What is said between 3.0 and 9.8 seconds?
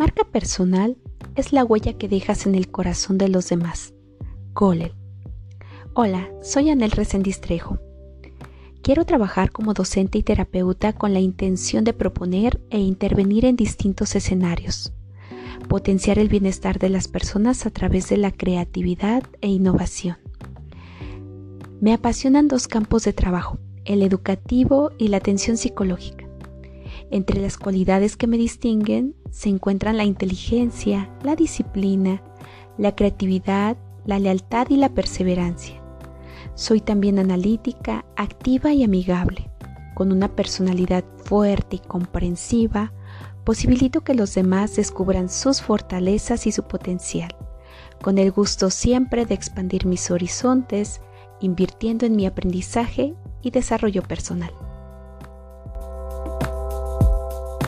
de los demás. Colel. Hola, soy Anel Recendistrejo. Quiero trabajar como